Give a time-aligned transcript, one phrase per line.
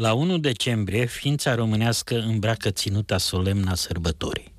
[0.00, 4.52] La 1 decembrie, ființa românească îmbracă ținuta solemnă a sărbătorii.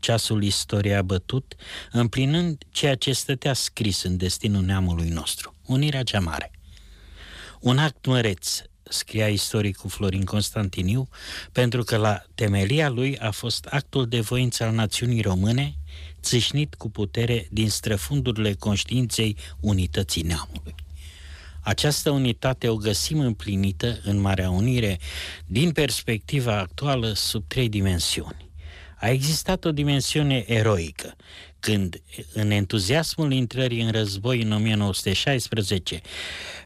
[0.00, 1.54] Ceasul istoriei a bătut,
[1.92, 6.50] împlinând ceea ce stătea scris în destinul neamului nostru, unirea cea mare.
[7.60, 11.08] Un act măreț, scria istoricul Florin Constantiniu,
[11.52, 15.74] pentru că la temelia lui a fost actul de voință al națiunii române,
[16.22, 20.74] țâșnit cu putere din străfundurile conștiinței unității neamului.
[21.64, 24.98] Această unitate o găsim împlinită în Marea Unire
[25.46, 28.50] din perspectiva actuală sub trei dimensiuni.
[28.98, 31.16] A existat o dimensiune eroică,
[31.60, 36.00] când, în entuziasmul intrării în război în 1916,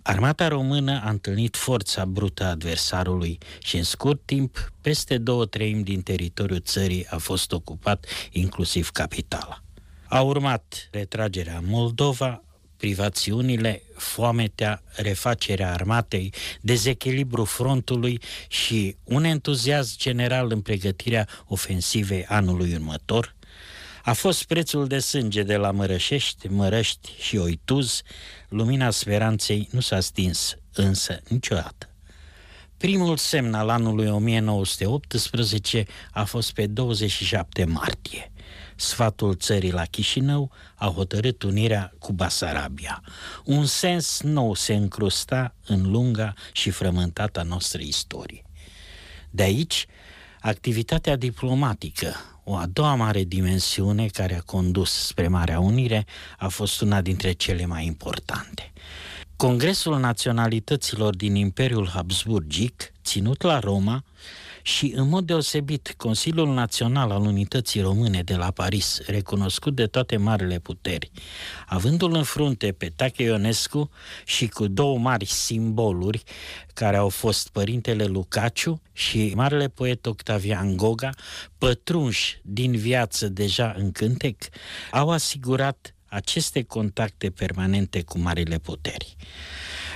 [0.03, 5.85] armata română a întâlnit forța brută a adversarului și în scurt timp, peste două treimi
[5.85, 9.63] din teritoriul țării a fost ocupat, inclusiv capitala.
[10.09, 12.43] A urmat retragerea Moldova,
[12.77, 23.35] privațiunile, foametea, refacerea armatei, dezechilibru frontului și un entuziasm general în pregătirea ofensivei anului următor,
[24.03, 28.03] a fost prețul de sânge de la Mărășești, Mărăști și Oituz,
[28.49, 31.96] lumina speranței nu s-a stins însă niciodată.
[32.77, 38.31] Primul semn al anului 1918 a fost pe 27 martie–
[38.77, 43.03] sfatul țării la Chișinău a hotărât unirea cu Basarabia.
[43.45, 48.43] Un sens nou se încrusta în lunga și frământata noastră istorie.
[49.31, 49.87] De aici,
[50.41, 56.07] activitatea diplomatică, o a doua mare dimensiune care a condus spre Marea Unire,
[56.39, 58.73] a fost una dintre cele mai importante.
[59.37, 64.05] Congresul Naționalităților din Imperiul Habsburgic, ținut la Roma,
[64.63, 70.17] și, în mod deosebit, Consiliul Național al Unității Române de la Paris, recunoscut de toate
[70.17, 71.11] marile puteri,
[71.67, 73.91] avându-l în frunte pe Tache Ionescu
[74.25, 76.23] și cu două mari simboluri
[76.75, 81.11] care au fost părintele Lucaciu și marele poet Octavian Goga,
[81.59, 84.37] pătrunși din viață deja în cântec,
[84.91, 89.17] au asigurat aceste contacte permanente cu marile puteri.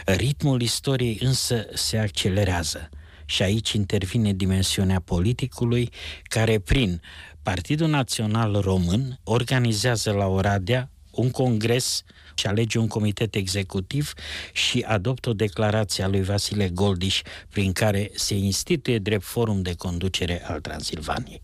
[0.04, 2.88] Ritmul istoriei însă se accelerează–
[3.30, 5.90] și aici intervine dimensiunea politicului,
[6.22, 7.00] care prin
[7.42, 12.02] Partidul Național Român organizează la Oradea un congres
[12.34, 14.12] și alege un comitet executiv
[14.52, 19.74] și adoptă o declarație a lui Vasile Goldiș prin care se instituie drept forum de
[19.74, 21.42] conducere al Transilvaniei.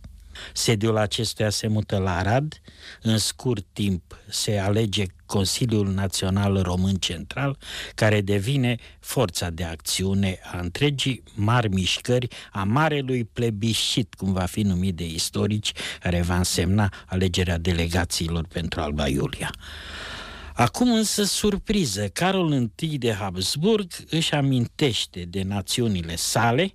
[0.52, 2.60] Sediul acestuia se mută la Arad,
[3.02, 7.58] în scurt timp se alege Consiliul Național Român Central,
[7.94, 14.62] care devine forța de acțiune a întregii mari mișcări, a marelui plebiscit, cum va fi
[14.62, 19.50] numit de istorici, care va însemna alegerea delegațiilor pentru Alba Iulia.
[20.54, 26.74] Acum însă surpriză, Carol I de Habsburg își amintește de națiunile sale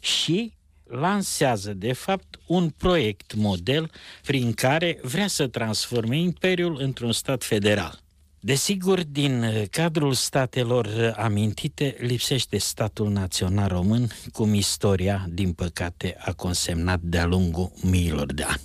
[0.00, 0.52] și
[0.90, 3.90] lansează, de fapt, un proiect model
[4.22, 8.00] prin care vrea să transforme Imperiul într-un stat federal.
[8.42, 17.00] Desigur, din cadrul statelor amintite lipsește statul național român, cum istoria, din păcate, a consemnat
[17.00, 18.62] de-a lungul miilor de ani.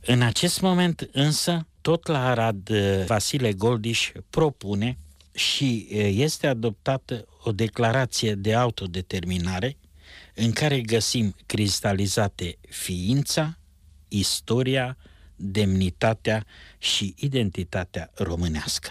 [0.00, 2.70] În acest moment, însă, tot la Arad,
[3.06, 4.98] Vasile Goldiș propune
[5.34, 9.76] și este adoptată o declarație de autodeterminare
[10.34, 13.58] în care găsim cristalizate ființa,
[14.08, 14.96] istoria,
[15.36, 16.46] demnitatea
[16.78, 18.90] și identitatea românească.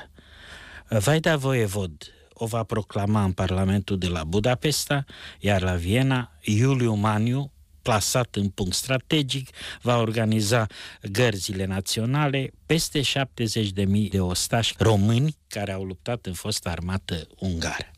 [0.90, 5.06] Vaida Voievod o va proclama în Parlamentul de la Budapesta,
[5.40, 7.52] iar la Viena, Iuliu Maniu,
[7.82, 9.50] plasat în punct strategic,
[9.82, 10.68] va organiza
[11.02, 17.92] gărzile naționale, peste 70.000 de ostași români care au luptat în fosta armată ungară.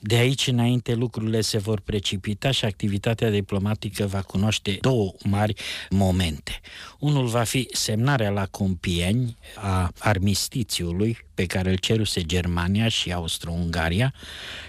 [0.00, 5.54] De aici înainte lucrurile se vor precipita și activitatea diplomatică va cunoaște două mari
[5.90, 6.60] momente.
[6.98, 14.14] Unul va fi semnarea la Compieni a armistițiului pe care îl ceruse Germania și Austro-Ungaria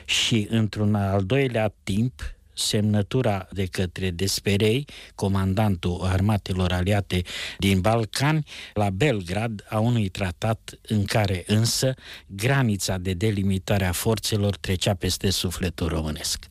[0.05, 7.21] și într-un al doilea timp semnătura de către Desperei, comandantul armatelor aliate
[7.57, 11.93] din Balcani, la Belgrad, a unui tratat în care însă
[12.27, 16.45] granița de delimitare a forțelor trecea peste sufletul românesc.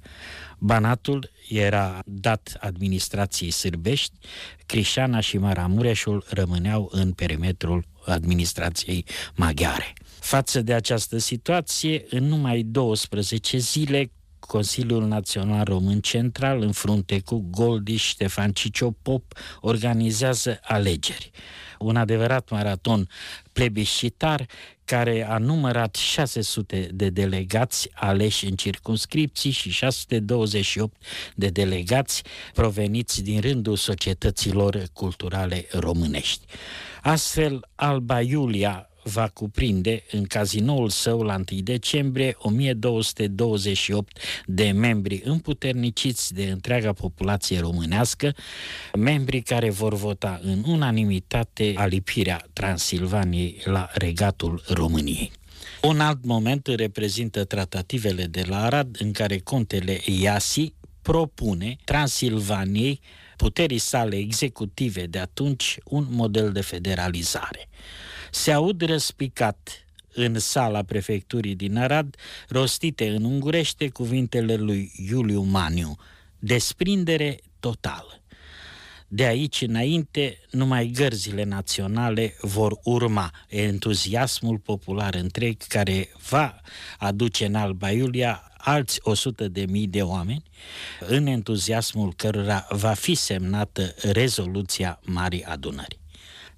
[0.58, 4.12] Banatul era dat administrației sârbești,
[4.66, 9.04] Crișana și Maramureșul rămâneau în perimetrul administrației
[9.34, 9.92] maghiare.
[10.18, 14.10] Față de această situație, în numai 12 zile,
[14.46, 21.30] Consiliul Național Român Central, în frunte cu Goldiș Ștefan Cicio Pop, organizează alegeri.
[21.78, 23.08] Un adevărat maraton
[23.52, 24.46] plebiscitar
[24.84, 31.02] care a numărat 600 de delegați aleși în circunscripții și 628
[31.34, 32.22] de delegați
[32.52, 36.44] proveniți din rândul societăților culturale românești.
[37.02, 46.34] Astfel, Alba Iulia va cuprinde în cazinoul său la 1 decembrie 1228 de membri împuterniciți
[46.34, 48.34] de întreaga populație românească,
[48.94, 55.32] membri care vor vota în unanimitate alipirea Transilvaniei la regatul României.
[55.82, 63.00] Un alt moment reprezintă tratativele de la Arad în care contele Iasi propune Transilvaniei
[63.36, 67.68] puterii sale executive de atunci un model de federalizare
[68.36, 72.16] se aud răspicat în sala prefecturii din Arad,
[72.48, 75.96] rostite în ungurește cuvintele lui Iuliu Maniu,
[76.38, 78.20] desprindere totală.
[79.08, 86.60] De aici înainte, numai gărzile naționale vor urma entuziasmul popular întreg care va
[86.98, 90.42] aduce în Alba Iulia alți 100 de mii de oameni,
[91.08, 95.98] în entuziasmul cărora va fi semnată rezoluția Marii Adunări.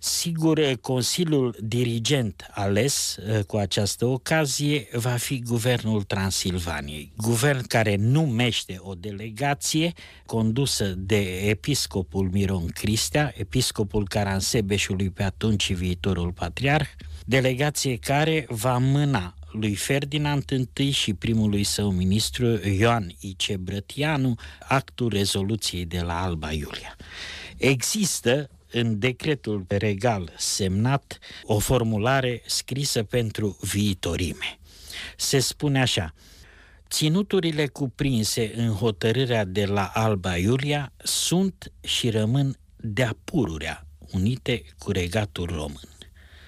[0.00, 8.78] Sigur, Consiliul dirigent ales eh, cu această ocazie va fi Guvernul Transilvaniei, guvern care numește
[8.82, 9.92] o delegație
[10.26, 16.88] condusă de episcopul Miron Cristea, episcopul Caransebeșului pe atunci viitorul patriarh,
[17.24, 20.44] delegație care va mâna lui Ferdinand
[20.74, 24.34] I și primului său ministru Ioan Ice Brătianu
[24.68, 26.96] actul rezoluției de la Alba Iulia.
[27.56, 34.58] Există în decretul regal semnat o formulare scrisă pentru viitorime.
[35.16, 36.14] Se spune așa,
[36.90, 44.90] Ținuturile cuprinse în hotărârea de la Alba Iulia sunt și rămân de-a pururea unite cu
[44.90, 45.88] regatul român.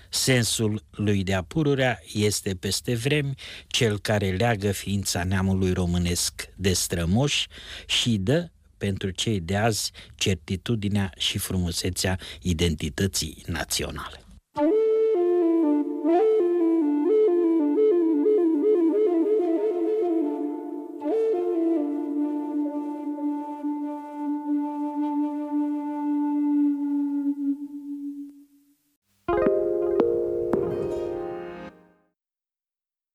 [0.09, 3.35] Sensul lui de pururea este peste vremi
[3.67, 7.47] cel care leagă ființa neamului românesc de strămoși
[7.87, 8.51] și dă
[8.81, 14.25] pentru cei de azi certitudinea și frumusețea identității naționale.